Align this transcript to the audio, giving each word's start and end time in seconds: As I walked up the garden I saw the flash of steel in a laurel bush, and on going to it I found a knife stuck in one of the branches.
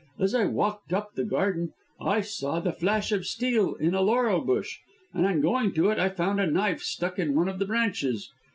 As 0.17 0.33
I 0.33 0.45
walked 0.45 0.93
up 0.93 1.13
the 1.13 1.23
garden 1.23 1.73
I 2.01 2.21
saw 2.21 2.59
the 2.59 2.73
flash 2.73 3.11
of 3.11 3.27
steel 3.27 3.75
in 3.75 3.93
a 3.93 4.01
laurel 4.01 4.41
bush, 4.41 4.79
and 5.13 5.27
on 5.27 5.41
going 5.41 5.73
to 5.73 5.91
it 5.91 5.99
I 5.99 6.09
found 6.09 6.39
a 6.41 6.47
knife 6.49 6.81
stuck 6.81 7.19
in 7.19 7.35
one 7.35 7.47
of 7.47 7.59
the 7.59 7.65
branches. 7.67 8.31